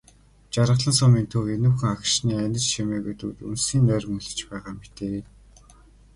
[0.53, 5.17] Жаргалан сумын төв энүүхэн агшны анир чимээгүйд дүнсийн нойрмоглож байгаа мэтээ.